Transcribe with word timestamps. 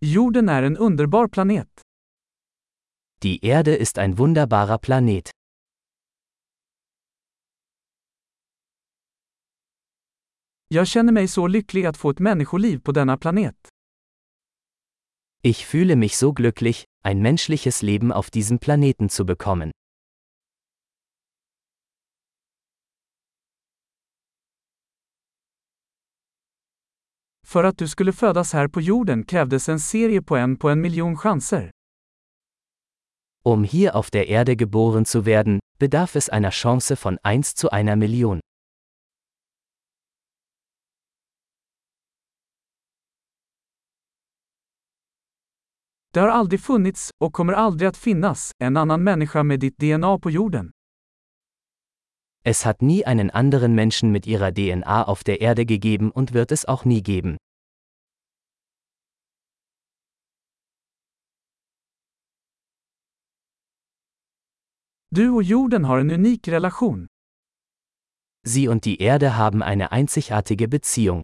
Jorden 0.00 0.48
är 0.48 0.62
en 0.62 0.76
underbar 0.76 1.28
planet. 1.28 1.80
Die 3.22 3.46
Erde 3.46 3.76
ist 3.76 3.98
ein 3.98 4.18
wunderbarer 4.18 4.78
Planet. 4.78 5.30
Jag 10.68 10.86
känner 10.86 11.12
mig 11.12 11.28
så 11.28 11.46
lycklig 11.46 11.86
att 11.86 11.96
få 11.96 12.10
ett 12.10 12.18
människoliv 12.18 12.80
på 12.80 12.92
denna 12.92 13.16
planet. 13.16 13.68
Ich 15.42 15.66
fühle 15.66 15.96
mich 15.96 16.16
so 16.16 16.32
glücklich, 16.32 16.84
ein 17.04 17.22
menschliches 17.22 17.82
Leben 17.82 18.12
auf 18.12 18.30
diesem 18.30 18.58
Planeten 18.58 19.08
zu 19.08 19.24
bekommen. 19.24 19.70
För 27.48 27.64
att 27.64 27.78
du 27.78 27.88
skulle 27.88 28.12
födas 28.12 28.52
här 28.52 28.68
på 28.68 28.80
jorden 28.80 29.24
krävdes 29.24 29.68
en 29.68 29.80
serie 29.80 30.22
på 30.22 30.36
en 30.36 30.56
på 30.56 30.68
en 30.68 30.80
miljon 30.80 31.16
chanser. 31.16 31.70
Um 33.44 33.64
hier 33.64 33.96
auf 33.96 34.10
der 34.10 34.24
Erde 34.24 34.54
geboren 34.54 35.04
zu 35.04 35.26
werden, 35.26 35.60
bedarf 35.78 36.16
es 36.16 36.28
einer 36.28 36.50
Chance 36.50 36.96
von 36.96 37.18
1 37.24 37.46
zu 37.46 37.68
einer 37.72 37.96
Million. 37.96 38.40
Det 46.12 46.20
har 46.20 46.28
aldrig 46.28 46.60
funnits, 46.60 47.10
och 47.20 47.32
kommer 47.32 47.52
aldrig 47.52 47.88
att 47.88 47.96
finnas, 47.96 48.52
en 48.58 48.76
annan 48.76 49.04
människa 49.04 49.42
med 49.42 49.60
ditt 49.60 49.78
DNA 49.78 50.18
på 50.18 50.30
jorden. 50.30 50.70
Es 52.50 52.64
hat 52.64 52.80
nie 52.80 53.04
einen 53.04 53.28
anderen 53.28 53.74
Menschen 53.74 54.10
mit 54.10 54.26
ihrer 54.26 54.54
DNA 54.54 55.02
auf 55.02 55.22
der 55.22 55.42
Erde 55.42 55.66
gegeben 55.66 56.10
und 56.10 56.32
wird 56.32 56.50
es 56.50 56.64
auch 56.64 56.86
nie 56.86 57.02
geben. 57.02 57.36
Du 65.10 65.36
och 65.36 65.42
jorden 65.42 65.84
har 65.88 65.98
en 65.98 66.10
unik 66.10 66.48
relation. 66.48 67.06
Sie 68.46 68.68
und 68.68 68.86
die 68.86 68.98
Erde 69.02 69.36
haben 69.36 69.62
eine 69.62 69.92
einzigartige 69.92 70.68
Beziehung. 70.68 71.20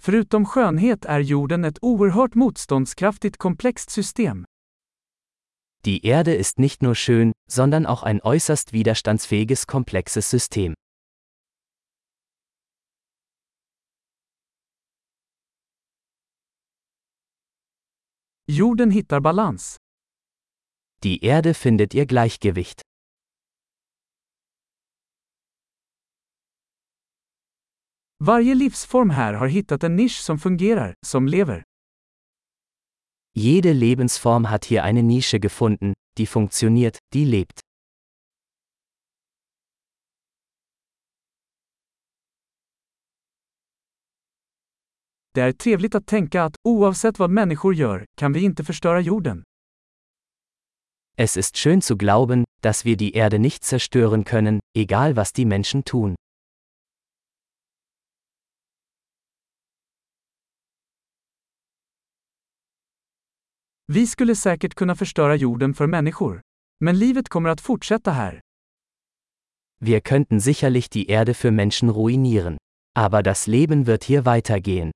Förutom 0.00 0.46
skönhet 0.46 1.04
är 1.04 1.20
jorden 1.20 1.64
ett 1.64 1.82
oerhört 1.82 2.34
motståndskraftigt 2.36 3.36
komplext 3.38 3.90
system. 3.90 4.46
Die 5.86 6.04
Erde 6.04 6.34
ist 6.34 6.58
nicht 6.58 6.82
nur 6.82 6.96
schön, 6.96 7.30
sondern 7.48 7.86
auch 7.86 8.02
ein 8.02 8.20
äußerst 8.20 8.72
widerstandsfähiges 8.72 9.68
komplexes 9.68 10.28
System. 10.28 10.74
Jorden 18.48 18.90
hittar 18.90 19.20
balans. 19.20 19.76
Die 21.04 21.22
Erde 21.22 21.54
findet 21.54 21.94
ihr 21.94 22.06
Gleichgewicht. 22.06 22.82
Varje 28.18 28.54
livsform 28.54 29.10
här 29.10 29.34
har 29.34 29.46
hittat 29.46 29.84
en 29.84 29.94
nisch 29.94 30.20
som 30.20 30.38
fungerar, 30.38 30.94
som 31.04 31.28
lever. 31.28 31.62
Jede 33.38 33.72
Lebensform 33.74 34.48
hat 34.48 34.64
hier 34.64 34.82
eine 34.82 35.02
Nische 35.02 35.40
gefunden, 35.40 35.92
die 36.16 36.26
funktioniert, 36.26 36.98
die 37.12 37.24
lebt. 37.26 37.60
Det 45.34 45.40
är 45.40 45.52
trevligt 45.52 45.94
att 45.94 46.06
tänka 46.06 46.44
att, 46.44 46.56
oavsett 46.68 47.18
vad 47.18 47.30
människor 47.30 47.74
gör, 47.74 48.04
kan 48.16 48.32
vi 48.32 48.40
inte 48.40 48.64
förstöra 48.64 49.00
jorden. 49.00 49.42
Es 51.18 51.36
ist 51.36 51.56
schön 51.56 51.82
zu 51.82 51.96
glauben, 51.96 52.44
dass 52.62 52.84
wir 52.84 52.96
die 52.96 53.12
Erde 53.12 53.38
nicht 53.38 53.64
zerstören 53.64 54.24
können, 54.24 54.60
egal 54.76 55.16
was 55.16 55.32
die 55.32 55.44
Menschen 55.44 55.82
tun. 55.84 56.14
Vi 63.88 64.06
skulle 64.06 64.36
säkert 64.36 64.74
kunna 64.74 64.94
förstöra 64.94 65.36
jorden 65.36 65.74
för 65.74 65.86
människor. 65.86 66.40
Men 66.80 66.98
livet 66.98 67.28
kommer 67.28 67.50
att 67.50 67.60
fortsätta 67.60 68.10
här. 68.10 68.40
Wir 69.80 70.00
könnten 70.00 70.40
sicherlich 70.40 70.90
die 70.90 71.10
Erde 71.10 71.34
für 71.34 71.50
Menschen 71.50 71.90
ruinieren. 71.90 72.56
Aber 72.98 73.22
das 73.22 73.46
Leben 73.46 73.86
wird 73.86 74.04
hier 74.04 74.24
weitergehen. 74.24 74.90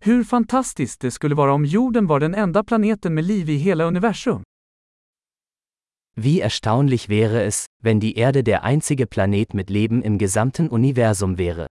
Hur 0.00 0.24
fantastiskt 0.24 1.00
det 1.00 1.10
skulle 1.10 1.34
vara 1.34 1.52
om 1.52 1.64
jorden 1.64 2.06
var 2.06 2.20
den 2.20 2.34
enda 2.34 2.64
planeten 2.64 3.14
med 3.14 3.24
liv 3.24 3.50
i 3.50 3.56
hela 3.56 3.84
universum. 3.84 4.42
Wie 6.18 6.40
erstaunlich 6.40 7.10
wäre 7.10 7.42
es, 7.42 7.66
wenn 7.82 8.00
die 8.00 8.14
Erde 8.16 8.42
der 8.42 8.64
einzige 8.64 9.06
Planet 9.06 9.52
mit 9.52 9.68
Leben 9.68 10.00
im 10.02 10.16
gesamten 10.16 10.68
Universum 10.70 11.36
wäre. 11.36 11.66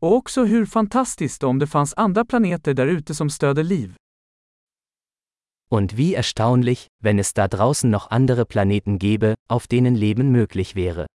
Och 0.00 0.12
också 0.12 0.44
hur 0.44 0.66
fantastiskt 0.66 1.44
om 1.44 1.58
det 1.58 1.66
fanns 1.66 1.94
andra 1.94 2.24
planeter 2.24 2.74
där 2.74 2.86
ute 2.86 3.14
som 3.14 3.30
stöder 3.30 3.64
liv. 3.64 3.96
Und 5.70 5.96
wie 5.96 6.14
erstaunlich, 6.14 6.86
wenn 7.02 7.18
es 7.18 7.34
da 7.34 7.48
draußen 7.48 7.90
noch 7.90 8.10
andere 8.10 8.44
Planeten 8.44 8.98
gäbe, 8.98 9.34
auf 9.48 9.66
denen 9.66 9.96
Leben 9.96 10.30
möglich 10.30 10.76
wäre. 10.76 11.06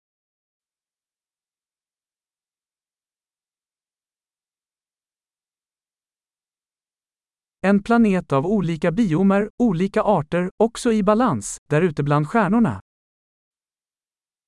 En 7.65 7.83
planet 7.83 8.33
av 8.33 8.47
olika 8.47 8.91
biomer, 8.93 9.51
olika 9.59 10.03
arter, 10.03 10.51
också 10.57 10.93
i 10.93 11.03
balans, 11.03 11.59
där 11.71 11.83
ute 11.83 12.03
bland 12.03 12.29
stjärnorna. 12.29 12.81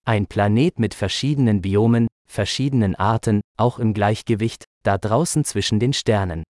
Ein 0.07 0.27
Planet 0.27 0.79
mit 0.79 0.95
verschiedenen 1.03 1.61
Biomen, 1.61 2.09
verschiedenen 2.29 2.95
Arten, 2.97 3.41
auch 3.59 3.79
im 3.79 3.95
Gleichgewicht, 3.95 4.65
da 4.85 4.99
draußen 4.99 5.45
zwischen 5.45 5.79
den 5.79 5.93
Sternen. 5.93 6.43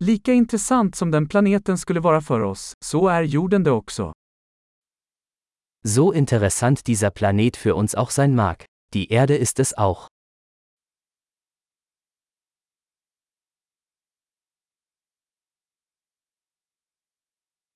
Lika 0.00 0.32
intressant 0.32 0.96
som 0.96 1.10
den 1.10 1.28
planeten 1.28 1.78
skulle 1.78 2.00
vara 2.00 2.20
för 2.20 2.40
oss, 2.40 2.72
så 2.84 3.08
är 3.08 3.22
jorden 3.22 3.64
det 3.64 3.70
också. 3.70 4.12
So 5.84 6.14
interessant 6.14 6.86
dieser 6.86 7.10
Planet 7.10 7.56
für 7.56 7.74
uns 7.74 7.94
auch 7.94 8.10
sein 8.10 8.34
mag, 8.34 8.64
die 8.94 9.12
Erde 9.12 9.36
ist 9.36 9.58
es 9.60 9.76
auch. 9.76 10.08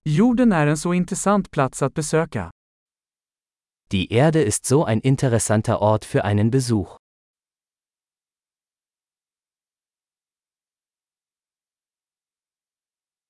Jorden 0.04 0.52
är 0.52 0.66
en 0.66 0.76
så 0.76 0.92
intressant 0.92 1.50
plats 1.50 1.82
att 1.82 1.94
besöka. 1.94 2.50
Die 3.90 4.12
Erde 4.12 4.42
ist 4.42 4.66
so 4.66 4.84
ein 4.84 5.00
interessanter 5.00 5.80
Ort 5.80 6.04
für 6.04 6.24
einen 6.24 6.50
Besuch. 6.50 6.96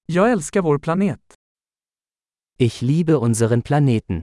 Jag 0.06 0.30
älskar 0.32 0.62
vår 0.62 0.78
planet. 0.78 1.34
Ich 2.58 2.82
liebe 2.82 3.18
unseren 3.18 3.62
Planeten. 3.62 4.20